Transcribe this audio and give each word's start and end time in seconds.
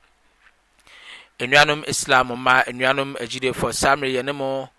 nnuanom 1.40 1.84
islam 1.88 2.28
ma 2.44 2.64
nnuanom 2.66 3.14
agyidefo 3.22 3.68
samere 3.72 4.10
yine 4.12 4.34
mo 4.34 4.70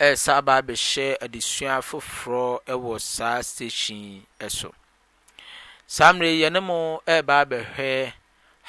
ɛ 0.00 0.16
saa 0.18 0.40
baabɛhyɛ 0.42 1.18
adesua 1.22 1.78
foforɔ 1.90 2.64
ɛwɔ 2.66 2.98
saa 3.00 3.40
sekyin 3.42 4.26
so 4.50 4.74
samere 5.86 6.34
yɛne 6.34 6.60
mo 6.62 6.98
baa 7.06 7.44
bɛhwɛ 7.46 8.12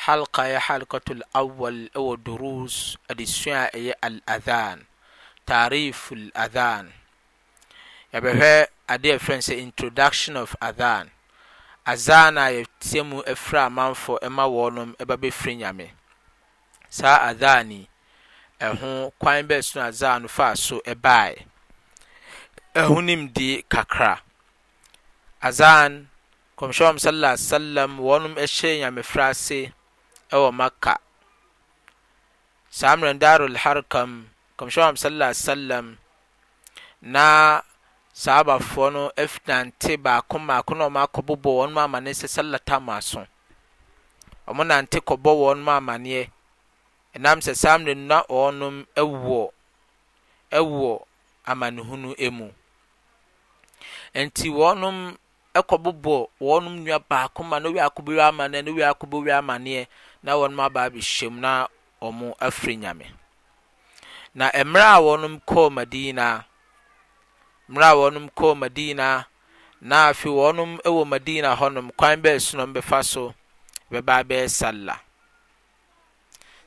halekaaɛ 0.06 0.58
harekatolawal 0.68 1.90
ɛwɔ 1.98 2.24
durus 2.24 2.98
adesua 3.10 3.66
a 3.66 3.72
ɛyɛ 3.78 3.94
aladhan 4.04 4.86
tarif 5.48 6.10
aladhan 6.14 6.92
yɛbɛhwɛ 8.14 8.68
adeɛa 8.88 9.20
fri 9.20 9.36
n 9.38 9.42
sɛ 9.42 9.60
introduction 9.60 10.38
of 10.38 10.56
adzan 10.62 11.10
azan 11.86 12.38
a 12.38 12.42
yɛtiɛmu 12.56 13.24
afira 13.28 13.66
amanfo 13.68 14.18
ma 14.32 14.46
wɔɔnom 14.48 14.96
babɛfiri 14.98 15.58
nyame 15.60 15.90
saa 16.90 17.28
adzani 17.34 17.88
ɛho 18.62 19.12
kwan 19.20 19.48
bɛɛsono 19.48 19.82
azan 19.88 20.26
o 20.26 20.28
faa 20.28 20.54
so 20.56 20.82
bae 21.02 21.36
honemdi 22.74 23.66
kakra 23.68 24.20
azan 25.42 26.10
kɔmsyɛam 26.58 26.98
ssam 27.00 27.98
wɔnom 28.00 28.36
hyɛ 28.36 28.80
nyamefra 28.80 29.30
ase 29.32 29.72
wɔ 30.32 30.52
makka 30.54 30.96
saa 32.70 32.96
merɛdaro 32.96 33.52
lhareka 33.54 34.04
m 34.04 34.32
kɔmyɛ 34.58 34.82
ham 34.82 34.96
saa 34.96 35.34
salm 35.34 35.98
abafoɔ 38.26 38.90
no 38.92 39.12
afinante 39.16 39.98
baako 39.98 40.40
mmaako 40.40 40.74
na 40.76 40.84
ɔmo 40.88 41.00
akɔbobɔ 41.06 41.50
wɔn 41.58 41.70
mu 41.74 41.80
amaneɛ 41.86 42.14
sɛ 42.20 42.28
sɛ 42.34 42.42
latam 42.52 42.90
aso 42.90 43.22
ɔmo 44.50 44.64
nante 44.66 44.98
kɔbɔ 45.08 45.32
wɔn 45.42 45.60
mu 45.66 45.72
amaneɛ 45.78 46.24
ɛnam 47.16 47.40
sɛ 47.46 47.54
saa 47.62 47.76
mmerɛ 47.78 47.96
na 48.10 48.18
ɔnom 48.42 48.76
ɛwɔ 49.02 49.42
ɛwɔ 50.58 50.90
amanehunu 51.52 52.12
emu 52.26 52.48
nti 54.16 54.48
wɔnom 54.50 55.16
ɛkɔbobɔ 55.54 56.16
wɔnom 56.42 56.76
nua 56.84 57.00
baako 57.00 57.44
ma 57.44 57.60
no 57.60 57.70
wi 57.72 57.80
akɔbɔ 57.80 58.18
amaneɛ 58.30 58.66
no 58.66 58.74
wi 58.74 58.82
akɔbɔ 58.82 59.18
wi 59.26 59.32
amaneɛ 59.40 59.88
na 60.24 60.32
wɔn 60.34 60.52
wɔnom 60.56 60.66
aba 60.66 60.82
abɛhyɛm 60.90 61.36
na 61.40 61.68
ɔmo 62.02 62.34
afiri 62.40 62.78
nyame 62.82 63.14
na 64.34 64.50
mmerɛ 64.50 64.86
a 64.86 64.98
wɔnom 65.02 65.42
kɔɔ 65.46 65.72
madina. 65.72 66.47
merɛ 67.74 67.86
a 67.86 67.94
wɔnom 68.02 68.26
ko 68.38 68.48
madina 68.62 69.08
nafii 69.90 70.30
wɔɔnom 70.38 70.72
wɔ 70.96 71.02
madina 71.12 71.50
hɔnom 71.60 71.88
kwan 71.98 72.16
bɛasunom 72.24 72.70
bɛfa 72.76 73.00
so 73.06 73.24
bɛba 73.92 74.16
bɛɛsaela 74.30 74.96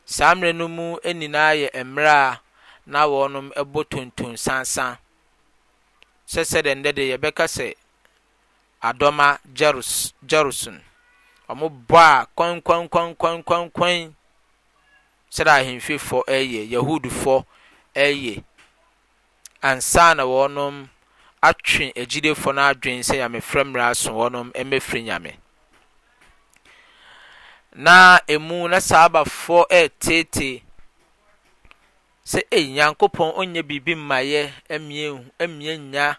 saa 0.05 0.35
mmerɛ 0.35 0.53
no 0.57 0.69
mu 0.69 0.87
nyinaa 1.19 1.53
yɛ 1.63 1.69
mmerɛa 1.83 2.39
na 2.87 3.01
wɔɔnom 3.07 3.47
bɔ 3.73 3.81
tonton 3.91 4.33
sansan 4.47 4.99
sɛ 6.33 6.41
sɛdɛndɛde 6.53 7.03
yɛbɛka 7.17 7.47
sɛ 7.57 7.75
adɔma 8.89 9.27
jeruson 10.27 10.83
ɔmobɔ 11.49 11.97
a 11.97 12.27
kwɔnknkɔn 12.37 14.15
sɛdɛ 15.35 15.51
ahemfifɔ 15.61 16.19
yɛ 16.29 16.63
yahodifɔ 16.73 17.45
yɛ 17.95 18.45
ansa 19.67 20.09
na 20.19 20.25
wɔnom 20.33 20.75
atwe 21.49 21.85
agyilefoɔ 22.03 22.53
no 22.55 22.61
adwene 22.71 23.01
sɛ 23.09 23.15
nyamefrɛ 23.21 23.61
mmerɛ 23.65 23.85
aso 23.93 24.11
wɔnom 24.19 24.49
mmɛfiri 24.55 25.01
nyame 25.07 25.33
na 27.73 28.19
emu 28.35 28.69
na 28.69 28.79
saa 28.89 29.09
abafoɔ 29.09 29.61
ɛɛteetee 29.79 30.63
sɛ 32.31 32.41
ei 32.51 32.65
nyankopɔn 32.75 33.31
ɔnyɛ 33.41 33.63
biribi 33.69 33.95
mmayɛ 33.97 34.41
mmie 35.47 35.79
nya 35.79 36.17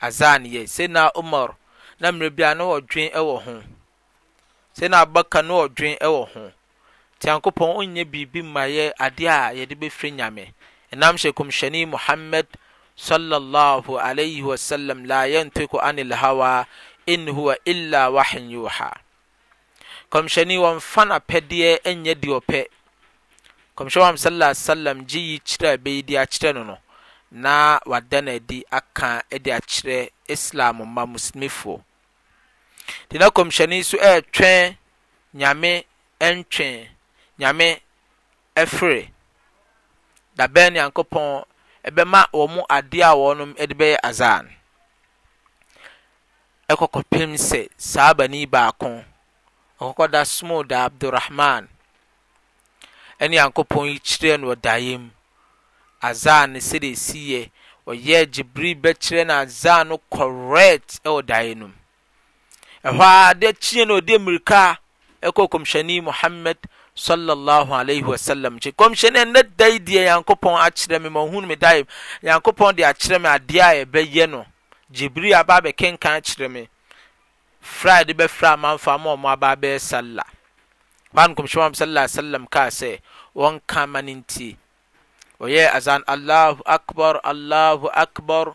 azaa 0.00 0.38
ne 0.38 0.48
yɛ 0.48 0.62
sɛ 0.64 0.88
na 0.88 1.10
umar 1.16 1.56
na 1.98 2.08
mmerɛ 2.12 2.30
bia 2.36 2.54
na 2.54 2.64
wɔdwen 2.64 3.10
ɛwɔ 3.12 3.42
ho 3.44 3.62
sɛ 4.76 4.90
na 4.90 5.00
abaka 5.04 5.42
na 5.42 5.54
wɔdwen 5.54 5.96
ɛwɔ 5.98 6.28
ho 6.34 6.52
nti 7.18 7.24
nyankopɔn 7.24 7.76
onye 7.76 8.04
biribi 8.04 8.42
mmayɛ 8.42 8.92
adeɛ 9.00 9.28
a 9.28 9.54
yɛde 9.56 9.74
bɛfiri 9.80 10.12
nyame 10.12 10.52
ɛnam 10.92 11.14
hyɛ 11.20 11.32
kɔmhyɛne 11.32 11.88
muhammad 11.88 12.46
kɔmhyɛni 20.10 20.50
yi 20.52 20.58
wɔnfa 20.58 21.02
napɛdeɛ 21.08 21.70
ya 22.06 22.14
di 22.14 22.28
ɔpɛ 22.38 22.60
kɔmhyɛn 23.76 24.14
s 24.54 24.66
gye 25.08 25.20
yi 25.20 25.38
kyerɛ 25.40 25.68
a 25.72 25.76
bɛyi 25.78 26.02
di 26.06 26.14
akyerɛ 26.16 26.52
no 26.54 26.64
no 26.64 26.78
na 27.32 27.80
wada 27.86 28.20
nodi 28.22 28.62
aka 28.70 29.22
di 29.30 29.50
akyerɛ 29.50 30.08
islam 30.28 30.76
ma 30.94 31.04
musnimifoɔ 31.06 31.82
nti 33.08 33.18
na 33.18 33.28
kɔmhyɛni 33.30 33.82
so 33.84 33.96
ɛtwɛn 33.98 34.76
nyamentwɛyae 35.40 37.80
afrɛ 38.56 39.08
dabɛɛ 40.36 40.70
ne 40.72 40.78
yankopɔn 40.78 41.44
ɛbɛma 41.88 42.20
wɔn 42.38 42.54
adeɛ 42.76 43.02
a 43.02 43.12
wɔn 43.22 43.38
de 43.68 43.74
bɛyɛ 43.80 43.98
azan 44.08 44.44
ɛkɔkɔpem 46.70 47.30
sɛ 47.48 47.60
saa 47.76 48.10
bani 48.18 48.46
baako 48.46 49.04
ɔkɔkɔda 49.80 50.20
small 50.26 50.62
da 50.64 50.84
abdulrahman 50.86 51.62
ɛne 53.20 53.34
yankopɔn 53.36 53.84
yi 53.90 53.98
kyerɛ 54.06 54.38
no 54.40 54.46
wɔ 54.52 54.56
daeɛ 54.66 54.98
mu 55.00 55.10
azan 56.00 56.52
ne 56.52 56.60
sɛdeɛ 56.60 56.92
esi 56.96 57.18
yɛ 57.32 57.50
ɔyɛ 57.86 58.20
gyibiri 58.32 58.72
bɛkyerɛ 58.80 59.26
no 59.26 59.34
azan 59.42 59.88
no 59.88 59.98
correct 60.16 61.02
ɛwɔ 61.04 61.20
daeɛ 61.26 61.56
no 61.58 61.66
mu 61.66 61.74
ɛhɔ 62.84 63.02
adeɛ 63.32 63.52
kyiɛ 63.60 63.86
no 63.88 63.98
ɔde 64.00 64.18
mmirika 64.18 64.78
ɛkɔ 65.22 65.50
kɔmhyɛni 65.50 66.02
muhammed 66.02 66.58
swsmnkyɛ 66.94 68.70
kɔmhyɛ 68.78 69.08
ne 69.12 69.24
nna 69.24 69.42
dai 69.56 69.78
deɛ 69.78 70.02
nyankopɔn 70.04 70.56
akyerɛ 70.66 71.00
me 71.02 71.08
ma 71.08 71.20
ohuneme 71.20 71.56
daim 71.58 71.86
nyankopɔn 72.22 72.76
deɛ 72.76 72.84
akyerɛ 72.90 73.18
me 73.22 73.28
adeɛ 73.28 73.60
a 73.80 73.84
ɛbɛyɛ 73.84 74.28
no 74.28 74.44
jibri 74.92 75.32
ababɛkenkan 75.32 76.20
akyerɛ 76.20 76.50
me 76.50 76.68
fraide 77.60 78.12
bɛfra 78.12 78.52
a 78.52 78.56
manfa 78.56 78.98
maɔmɔ 78.98 79.32
aba 79.32 79.56
bɛyɛ 79.56 79.78
salela 79.80 80.24
hɔa 81.14 81.28
n 81.28 81.34
kɔmhyɛn 81.34 81.72
sasalam 81.80 82.46
kar 82.50 82.68
sɛ 82.70 83.00
wɔnka 83.34 83.88
ma 83.88 84.00
ne 84.02 84.14
nti 84.14 84.56
ɔyɛ 85.40 85.72
asan 85.72 86.04
allah 86.06 86.58
akbar 86.66 87.20
allah 87.24 87.80
akbar 87.94 88.52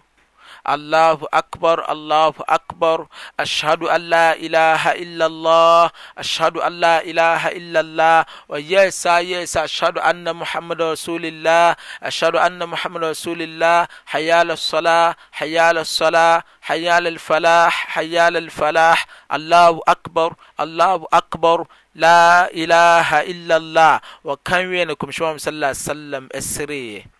الله 0.69 1.27
أكبر 1.33 1.91
الله 1.91 2.33
أكبر 2.49 3.07
أشهد 3.39 3.83
أن 3.83 4.01
لا 4.01 4.35
إله 4.35 4.91
إلا 4.91 5.25
الله 5.25 5.89
أشهد 6.17 6.57
أن 6.57 6.79
لا 6.79 7.03
إله 7.03 7.47
إلا 7.47 7.79
الله 7.79 8.25
ويسا 8.49 9.19
يس 9.19 9.57
أشهد 9.57 9.97
أن 9.97 10.35
محمد 10.35 10.81
رسول 10.81 11.25
الله 11.25 11.75
أشهد 12.03 12.35
أن 12.35 12.67
محمد 12.69 13.03
رسول 13.03 13.41
الله 13.41 13.87
حيال 14.05 14.51
الصلاة 14.51 15.15
حيال 15.31 15.77
الصلاة 15.77 16.43
حيال 16.61 17.07
الفلاح 17.07 17.87
حيال 17.87 18.37
الفلاح 18.37 19.05
الله 19.33 19.81
أكبر 19.87 20.33
الله 20.59 21.07
أكبر 21.13 21.65
لا 21.95 22.51
إله 22.51 23.21
إلا 23.21 23.57
الله 23.57 23.99
وكان 24.23 24.67
وينكم 24.67 25.11
شوام 25.11 25.37
صلى 25.37 25.51
الله 25.53 25.67
عليه 25.67 25.77
وسلم 25.77 26.29
أسريه 26.35 27.16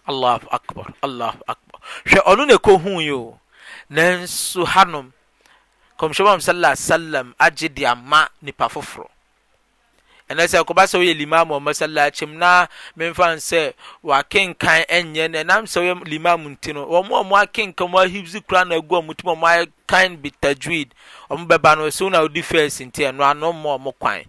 allahu 0.08 0.47
akbar 0.56 0.88
allahu 1.05 1.38
akbar 1.53 1.81
hwɛ 2.11 2.20
ɔno 2.31 2.43
na 2.47 2.55
ɛkɔhuu 2.55 2.97
yi 3.06 3.12
o 3.12 3.38
nanso 3.91 4.62
hanom 4.75 5.11
kɔmhyɛmam 5.99 6.38
sallallahu 6.38 6.73
alaihi 6.73 6.87
wasallam 6.87 7.29
agye 7.47 7.69
de 7.69 7.82
ama 7.85 8.31
nipa 8.41 8.69
foforɔ 8.70 9.11
ɛnɛ 10.31 10.44
sɛ 10.52 10.58
kɔba 10.69 10.82
sɛ 10.90 10.96
woyɛ 11.00 11.14
limam 11.20 11.46
wɔ 11.50 11.58
masalakyi 11.67 12.25
mu 12.28 12.34
na 12.38 12.67
memfa 12.99 13.26
n 13.34 13.38
sɛ 13.49 13.73
wakenkan 14.05 14.81
ɛnyɛ 14.96 15.25
no 15.31 15.38
ɛnam 15.44 15.62
sɛ 15.73 15.78
woyɛ 15.82 15.96
limam 16.11 16.40
nti 16.52 16.75
no 16.75 16.82
wɔn 16.87 17.06
a 17.06 17.23
wɔn 17.23 17.43
akenkan 17.46 17.87
wɔn 17.94 18.02
ahibsi 18.06 18.40
kura 18.40 18.64
na 18.64 18.75
agu 18.76 18.94
wɔn 18.96 19.17
tum 19.17 19.38
wɔn 19.38 19.70
akan 19.87 20.17
bi 20.23 20.31
tajwid 20.43 20.90
wɔn 21.31 21.46
bɛba 21.46 21.78
no 21.78 21.90
so 21.90 22.08
na 22.08 22.20
odi 22.23 22.43
fɛs 22.43 22.82
nti 22.84 23.06
ɛno 23.06 23.23
ano 23.25 23.52
mo 23.52 23.78
wɔn 23.78 23.94
kwan 23.99 24.25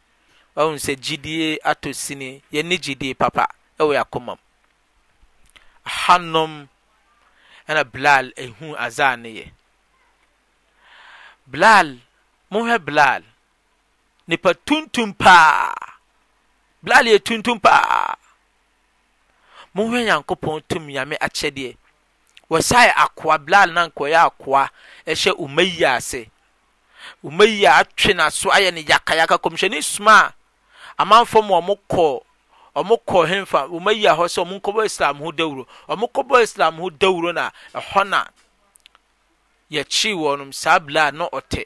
wɔn 0.56 0.76
sɛ 0.78 0.94
gyidie 1.02 1.58
ato 1.66 1.90
sini 1.94 2.42
yɛne 2.54 2.78
gyidie 2.78 3.18
papa 3.18 3.48
ɛwɔ 3.80 3.96
yakoma 3.98 4.38
mu 4.38 4.44
hanom 6.06 6.70
ɛna 7.68 7.84
bilal 7.92 8.30
ehu 8.38 8.78
azaa 8.78 9.16
ne 9.20 9.30
yɛ 9.32 9.50
bilal 11.48 11.98
mohwɛ 12.52 12.78
bilal. 12.86 13.24
npa 14.28 14.52
tuntum 14.68 15.10
pa 15.24 15.72
blalɛ 16.84 17.12
ttm 17.26 17.60
pa 17.66 17.76
mohwɛ 19.76 20.00
nyankopɔn 20.08 20.58
tum 20.70 20.84
nyame 20.92 21.16
akyɛdeɛ 21.28 21.78
wɔsɛɛ 22.52 22.92
akoa 23.04 23.36
bla 23.46 23.62
nank 23.76 23.96
ɔyɛ 24.04 24.20
akoa 24.28 24.62
ɛhyɛ 25.12 25.32
oma 25.44 25.64
yia 25.64 25.96
se 26.02 26.28
oma 27.24 27.46
yia 27.46 27.72
atwe 27.82 28.14
na 28.14 28.30
so 28.30 28.50
ayɛ 28.52 28.74
ne 28.74 28.82
yakayaka 28.84 29.38
kɔmhyɛne 29.44 29.80
sma 29.84 30.16
a 30.16 30.34
amamfm 31.06 31.48
ɔmokɔɔ 32.76 33.46
faɔmaya 33.52 34.12
hɔ 34.20 34.26
sɛ 34.36 34.44
ɔmo 34.44 34.60
nkɔbɔ 34.60 34.86
islam 34.86 35.18
ho 35.24 35.32
drɔmokɔɔ 35.32 36.44
isam 36.44 36.76
ho 36.84 36.90
dro 36.92 37.32
n 37.32 37.40
kee 39.88 40.12
wɔnaa 40.20 41.66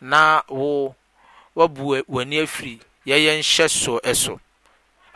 na 0.00 0.42
wo 0.48 0.94
wabu 1.54 1.94
w'ani 2.08 2.38
afiri 2.46 2.80
yɛyɛ 3.08 3.32
nhyɛ 3.40 3.64
soɔ 3.80 3.98
so 4.14 4.32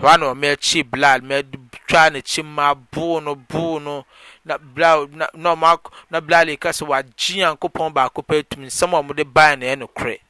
hɔ 0.00 0.10
na 0.18 0.26
wɔn 0.28 0.44
akyi 0.52 0.82
blood 0.82 1.22
mɛtwa 1.24 2.02
n'akyi 2.12 2.42
mma 2.44 2.74
boo 2.74 3.20
no 3.20 3.34
boo 3.34 3.78
no 3.80 4.04
na 4.44 4.58
blood 4.58 5.10
na 5.14 5.26
na 5.32 5.54
wɔn 5.54 5.70
akɔ 5.74 5.88
na 6.10 6.20
blood 6.20 6.48
yi 6.48 6.56
ka 6.56 6.70
sɛ 6.70 6.84
wagye 6.88 7.36
nyankopɔn 7.36 7.92
baako 7.94 8.22
pɛ 8.22 8.44
tum 8.48 8.64
nsɛm 8.64 8.92
a 8.94 9.02
wɔde 9.08 9.24
ban 9.34 9.58
na 9.60 9.66
ɛyɛ 9.66 9.78
nokorɛ 9.78 10.20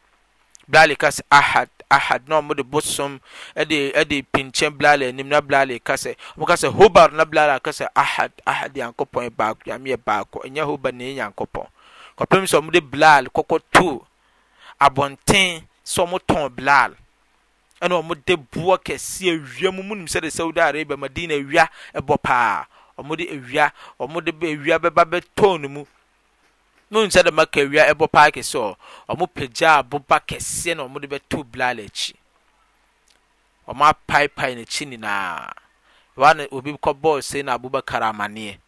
blood 0.69 0.91
yi 0.91 0.97
ka 0.97 1.11
ahad 1.31 1.69
ahad 1.91 2.23
na 2.29 2.41
wɔde 2.41 2.63
bosom 2.71 3.19
ɛde 3.57 3.93
ɛde 3.95 4.23
pinkyɛn 4.33 4.71
blood 4.79 5.03
anim 5.03 5.29
na 5.29 5.41
blood 5.41 5.71
yi 5.71 5.79
ka 5.81 5.95
sɛ 5.95 6.15
wɔn 6.39 6.71
hobar 6.71 7.13
na 7.13 7.25
blood 7.25 7.51
yi 7.55 7.59
ka 7.61 7.71
sɛ 7.71 7.89
ahad 7.97 8.33
ahad 8.47 8.75
nyankopɔn 8.77 9.31
baako 9.35 9.63
yamiyɛ 9.71 9.99
baako 10.07 10.41
ɛnyɛ 10.47 10.63
hobar 10.69 10.93
na 10.93 11.05
ɛyɛ 11.05 11.15
nyankopɔn 11.19 11.67
kɔpem 12.19 12.45
sɛ 12.47 12.61
wɔde 12.63 12.81
blood 12.91 13.29
kɔkɔ 13.35 13.61
too 13.73 14.07
abɔnten 14.81 15.65
sɛ 15.85 16.03
ɔmo 16.05 16.19
tɔn 16.19 16.49
bilal 16.55 16.93
ɛna 17.81 17.95
ɔmo 18.03 18.15
de 18.27 18.35
boɔ 18.37 18.77
kɛseɛ 18.79 19.41
awia 19.41 19.73
mu 19.73 19.83
mu 19.83 19.95
nim 19.95 20.07
sɛ 20.07 20.21
de 20.21 20.31
saudi 20.31 20.61
arabia 20.61 20.97
madina 20.97 21.35
awia 21.35 21.69
ɛbɔ 21.95 22.19
paa 22.23 22.67
ɔmo 22.99 23.17
de 23.17 23.25
awia 23.31 23.73
ɔmo 24.01 24.23
de 24.25 24.33
awia 24.55 24.79
bɛba 24.79 25.05
bɛtɔn 25.05 25.61
no 25.61 25.69
mu 25.69 25.87
no 26.91 27.05
nsa 27.07 27.23
de 27.25 27.31
maka 27.33 27.61
awia 27.61 27.93
ɛbɔ 27.93 28.11
paa 28.11 28.31
kɛse 28.31 28.55
ɔ 28.59 28.77
ɔmo 29.09 29.27
pagya 29.27 29.79
aboba 29.83 30.21
kɛseɛ 30.29 30.77
na 30.77 30.85
ɔmo 30.85 31.01
de 31.01 31.07
bɛto 31.09 31.43
bilal 31.45 31.79
akyi 31.81 32.15
ɔmo 33.69 33.83
apaipai 33.91 34.55
n'akyi 34.55 34.87
nyinaa 34.87 35.53
wɔn 36.17 36.47
obi 36.53 36.73
kɔ 36.73 36.95
bɔɔl 36.95 37.21
sɛ 37.25 37.45
na 37.45 37.55
abubakar 37.59 38.03
amaneɛ 38.03 38.59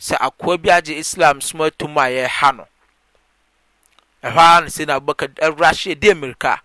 sɛ 0.00 0.16
akoa 0.20 0.56
bi 0.60 0.70
agye 0.70 0.96
islam 0.96 1.40
soma 1.40 1.66
atum 1.66 1.96
a 1.98 2.08
yɛreha 2.10 2.56
no 2.56 2.66
ɛhɔ 4.26 4.38
ara 4.44 4.60
na 4.60 4.66
sɛ 4.74 4.82
na 4.86 4.94
abubakar 4.96 5.28
ɛwura 5.46 5.70
hyɛ 5.80 5.94
de 6.00 6.14
mirika 6.14 6.60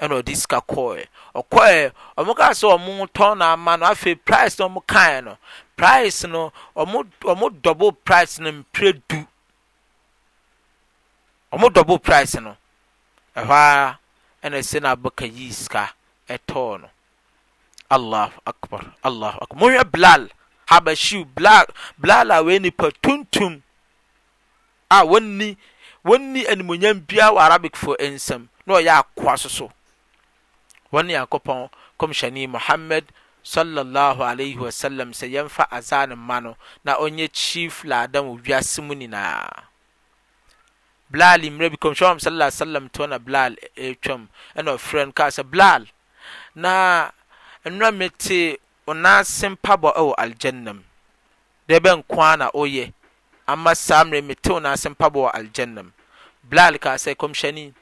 ɛna 0.00 0.14
ɔde 0.22 0.32
sika 0.36 0.58
kɔɛ 0.68 1.06
ɔkɔɛ 1.34 1.92
ɔmo 2.18 2.32
kaa 2.38 2.52
sɛ 2.60 2.66
ɔmo 2.76 3.06
tɔn 3.12 3.38
na 3.38 3.52
ama 3.52 3.76
no 3.76 3.86
afei 3.86 4.14
price 4.24 4.58
na 4.58 4.66
ɔmo 4.68 4.80
kaɛ 4.86 5.24
no 5.24 5.38
price 5.76 6.24
no 6.24 6.52
ɔmo 6.74 7.06
ɔmo 7.20 7.62
double 7.62 7.92
price 7.92 8.38
no 8.38 8.50
mpire 8.52 8.92
du 9.08 9.26
ɔmo 11.52 11.72
double 11.72 11.98
price 11.98 12.34
no 12.40 12.56
ɛhɔ 13.36 13.50
ara 13.50 13.98
ɛna 14.42 14.58
sɛ 14.58 14.80
na 14.82 14.94
abubakar 14.96 15.28
yi 15.30 15.52
sika 15.52 15.92
ɛtɔɔ 16.28 16.80
no 16.80 16.90
allah 17.90 18.32
akbar 18.46 18.94
allah 19.04 19.36
akbar 19.42 19.58
mo 19.58 19.68
hwɛ 19.68 19.84
bilal 19.92 20.28
habashiw 20.70 21.24
blal 21.34 21.66
bilal 21.98 22.30
a 22.30 22.42
wɔyɛ 22.42 22.62
nipa 22.62 22.90
tuntum 23.02 23.62
a 24.90 25.04
ni. 25.20 25.56
wɔnni 26.04 26.42
animonyan 26.52 27.06
biaa 27.06 27.30
wɔ 27.34 27.40
arabecfoɔ 27.46 27.94
nsɛm 28.14 28.42
na 28.66 28.72
ɔyɛ 28.74 28.92
akoa 29.00 29.38
so 29.38 29.48
so 29.48 29.66
wɔn 30.92 31.06
ne 31.06 31.14
nyankopɔn 31.14 31.70
kɔmhyɛne 31.98 32.48
mohamad 32.52 33.04
swslam 33.44 35.10
sɛ 35.18 35.26
yɛmfa 35.34 35.68
aza 35.70 36.06
ne 36.06 36.14
mma 36.14 36.40
no 36.40 36.56
na 36.84 36.96
ɔnyɛ 36.98 37.30
chi 37.32 37.66
f 37.66 37.84
ladam 37.84 38.26
ɔ 38.26 38.42
wiase 38.42 38.82
mu 38.82 38.94
nyinaa 38.94 39.62
blaal 41.10 41.38
mrɛ 41.42 41.70
bi 41.70 41.76
kɔmhyɛ 41.78 42.20
sm 42.50 42.88
tna 42.98 43.18
bla 43.24 43.50
twam 44.02 44.28
ɛn 44.56 44.66
ɔfrɛ 44.74 45.06
nka 45.08 45.26
sɛ 45.38 45.42
blaal 45.48 45.86
na 46.54 47.10
nnra 47.64 47.92
me 47.96 48.08
te 48.10 48.58
onaase 48.88 49.54
mpabɔ 49.56 49.94
ɛwɔ 49.94 50.14
aljanna 50.18 50.72
mudbɛ 51.68 51.88
a 51.94 51.94
n 52.86 52.92
ama 53.46 53.74
saa 53.74 54.04
mere 54.04 54.20
metew 54.22 54.60
naase 54.60 54.88
mpa 54.88 55.06
bɔɔ 55.10 55.30
algana 55.38 55.82
mu 55.82 55.90
blal 56.42 56.78
kasɛ 56.78 57.10
kɔmhyɛni 57.20 57.72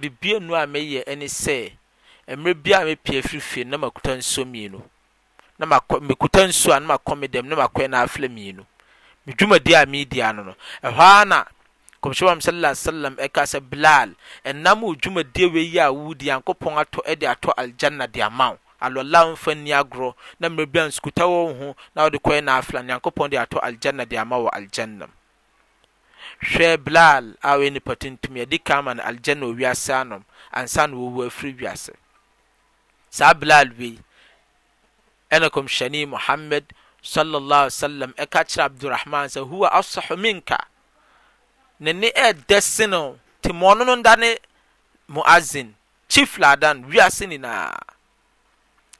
dibianu 0.00 0.54
a 0.62 0.66
meyɛ 0.66 1.16
ne 1.16 1.26
sɛ 1.26 1.72
merɛ 2.38 2.54
bi 2.62 2.72
a 2.74 2.78
mepia 2.84 3.22
fiifieu 3.22 3.64
na 3.64 3.76
masmenektans 3.78 4.38
na 5.58 5.66
makɔme 6.86 7.28
dm 7.30 7.46
ne 7.48 7.54
mkɔnafamien 7.56 8.64
medwumadiɛ 9.26 9.82
a 9.82 9.86
meedia 9.86 10.32
no 10.34 10.42
no 10.44 10.54
ɛhɔ 10.84 11.20
a 11.20 11.24
na 11.24 11.44
kɔmsɛ 12.02 12.30
am 12.30 12.40
saasalam 12.40 13.14
ɛkasɛ 13.16 13.60
blal 13.68 14.14
ɛnam 14.44 14.82
ɔ 14.82 14.96
dwumadeɛ 15.02 15.52
weiyi 15.52 15.80
awude 15.82 16.20
yankopɔn 16.22 16.78
atɔ 16.84 17.16
de 17.18 17.26
atɔ 17.26 17.52
aljanna 17.58 18.06
deɛ 18.06 18.22
amao 18.30 18.58
fa 18.80 19.54
ni 19.54 19.70
gorna 19.90 20.48
mrɛ 20.48 20.66
binskuta 20.66 21.24
naɔde 21.94 22.18
kɔnaafl 22.24 22.76
nyankopɔn 22.84 23.30
de 23.30 23.36
atɔ 23.38 23.58
aljana 23.60 24.06
de 24.08 24.16
ama 24.16 24.36
wɔ 24.36 24.50
alganam 24.52 25.10
hwɛ 26.40 26.76
bainipa 26.84 27.92
ttumadkaman 27.96 29.00
algana 29.00 29.46
ɔise 29.46 29.90
anɔ 30.00 30.22
ansanɔf 30.54 31.92
eaabni 35.30 36.06
muhamad 36.12 36.64
sam 37.02 37.32
ɛka 37.32 38.40
kyerɛ 38.50 38.62
abdurahman 38.64 39.26
sɛ 39.28 39.42
howa 39.50 39.70
asah 39.74 40.16
minka 40.16 40.56
nene 41.80 42.12
dɛ 42.46 42.62
sene 42.62 43.18
ti 43.42 43.48
mɔno 43.50 43.84
no 43.84 43.96
ndane 43.96 44.38
moazin 45.08 45.74
chifladan 46.08 46.84
wisenyinaa 46.86 47.76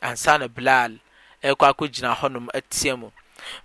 ansan 0.06 0.42
blal 0.54 0.92
eh, 1.42 1.54
kɔ 1.58 1.64
akɔ 1.70 1.84
gyina 1.94 2.10
hɔnem 2.20 2.46
atiamu 2.58 3.08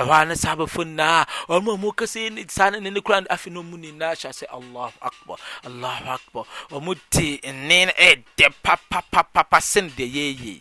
ɛhɔ 0.00 0.12
a 0.16 0.24
ne 0.24 0.34
sahabafo 0.34 0.82
nyinaa 0.84 1.24
ɔmo 1.48 1.74
a 1.74 1.78
mo 1.78 1.92
kasa 1.92 2.20
ne 2.30 2.44
ne 2.80 2.90
ne 2.90 3.00
kura 3.00 3.20
afe 3.28 3.48
no 3.52 3.62
mu 3.62 3.76
nyinaa 3.76 4.14
hyɛ 4.16 4.32
sɛ 4.32 4.44
allahu 4.48 4.96
akbar 5.02 5.38
allahu 5.66 6.04
akbar 6.16 6.44
ɔmo 6.70 6.94
te 7.10 7.40
nne 7.44 7.86
no 7.86 7.92
ɛdɛ 7.92 8.46
papapapa 8.64 9.60
sen 9.60 9.90
deɛ 9.90 10.06
yɛyɛ 10.08 10.60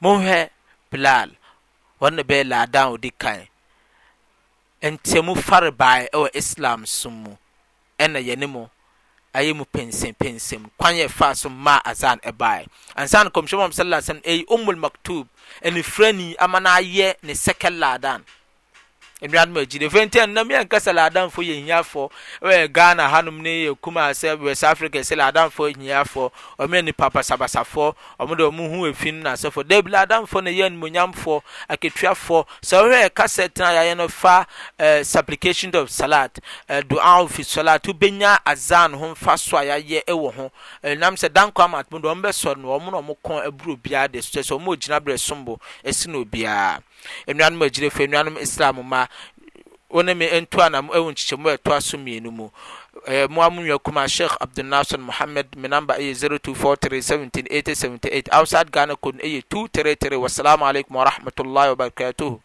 monhwɛ 0.00 0.48
bilal 0.90 1.30
wɔn 2.00 2.14
na 2.14 2.22
bɛyɛ 2.22 2.48
laadan 2.48 2.92
odi 2.92 3.10
kan 3.10 3.46
ntɛmu 4.82 5.36
farebae 5.36 6.08
ɛwɔ 6.14 6.28
e 6.32 6.38
islam 6.38 6.86
so 6.86 7.10
mu 7.10 7.36
ɛna 8.00 8.18
e 8.20 8.24
yɛne 8.32 8.48
mu 8.48 8.66
ayemu 9.32 9.64
pensem 9.64 10.12
pensem 10.12 10.60
kan 10.76 10.92
nyɛ 10.96 11.08
faa 11.08 11.34
sum 11.34 11.52
maa 11.64 11.80
azan 11.90 12.20
abaɛ 12.30 12.68
ansaan 13.00 13.32
comsiam 13.34 13.72
saa 13.76 13.96
a 13.96 14.00
sam 14.06 14.18
ai 14.30 14.44
om 14.54 14.68
almactoube 14.70 15.28
ane 15.66 15.82
frani 15.82 16.26
amanaayɛ 16.44 17.08
ne 17.24 17.32
sɛkɛ 17.44 17.68
la 17.80 17.98
dan 17.98 18.20
nnuanom 19.22 19.58
agyina 19.62 19.86
fɛntɛn 19.88 20.32
nam 20.32 20.48
yɛn 20.50 20.66
kasa 20.68 20.92
laadamfo 20.92 21.40
yɛ 21.42 21.54
hiafo 21.64 22.10
ɛyɛ 22.42 22.72
ghana 22.72 23.08
hanom 23.08 23.38
ne 23.40 23.64
yɛ 23.68 23.76
kumase 23.80 24.34
west 24.42 24.64
africa 24.64 24.98
sɛ 24.98 25.14
laadamfo 25.20 25.70
hiafo 25.72 26.30
ɔmo 26.58 26.74
yɛ 26.74 26.84
nipa 26.84 27.08
basabasafo 27.10 27.94
ɔmo 28.20 28.36
de 28.36 28.42
ɔmo 28.42 28.68
ho 28.70 28.82
efi 28.90 29.12
no 29.12 29.30
n'asɛfo 29.30 29.62
dɛbi 29.62 29.90
laadamfo 29.94 30.42
ne 30.42 30.50
yɛ 30.52 30.68
nimonyamfo 30.74 31.40
aketuafo 31.70 32.46
sɛ 32.60 32.82
ɔhwɛ 32.82 33.14
kasa 33.14 33.48
tena 33.48 33.70
yɛayɛ 33.70 33.96
no 33.96 34.08
fa 34.08 34.44
ɛɛ 34.78 35.06
supplication 35.06 35.70
of 35.76 35.88
salat 35.88 36.40
ɛɛ 36.68 36.82
du'a 36.88 37.28
fi 37.30 37.42
salat 37.44 37.82
wobɛnya 37.86 38.38
azan 38.44 38.94
ho 38.94 39.14
mfa 39.14 39.38
so 39.38 39.56
a 39.56 39.62
yɛayɛ 39.62 40.02
ɛwɔ 40.04 40.34
ho 40.34 40.50
ɛɛ 40.82 40.98
nam 40.98 41.14
sɛ 41.14 41.32
danko 41.32 41.62
ama 41.62 41.84
atomo 41.84 42.02
do 42.02 42.08
ɔmo 42.08 42.22
bɛsɔre 42.22 42.56
no 42.56 42.68
ɔmo 42.78 42.90
na 42.90 42.98
ɔmo 43.00 43.14
kɔn 43.24 43.46
aburo 43.46 43.76
biara 43.80 44.08
de 44.08 44.18
sɛ 44.18 44.42
sɛ 44.42 44.58
ɔmo 44.58 44.74
gyina 44.76 44.98
berɛ 45.00 45.16
sombo 45.20 45.60
esi 45.84 46.08
na 46.10 46.18
obiara. 46.18 46.82
eñwanim 47.30 47.62
e 47.62 47.68
jiri 47.74 47.90
fii 47.96 48.08
ñwanim 48.12 48.36
islamu 48.46 48.82
ma 48.92 49.00
one 49.98 50.10
mi 50.18 50.26
entoanamu 50.38 50.88
ewuncichimu 50.98 51.46
e 51.50 51.56
toa 51.64 51.80
sumienu 51.88 52.30
mu 52.38 52.46
mua 53.34 53.46
mu 53.52 53.60
ñwakuma 53.66 54.02
cheikh 54.14 54.34
abdounased 54.44 55.00
mouhammed 55.06 55.48
mi 55.60 55.66
nambe 55.72 55.92
iyi 56.02 56.12
0243 56.14 57.14
17 57.16 57.46
8 57.50 57.90
78 57.98 58.34
aw 58.36 58.44
sad 58.52 58.66
ganakon 58.76 59.16
eyi 59.26 59.38
tut 59.50 59.68
tére 59.74 59.92
théré 60.00 60.16
wassalamu 60.24 60.62
aleikum 60.66 60.96
warahmatullahi 60.98 61.70
wabarakatuhu 61.72 62.38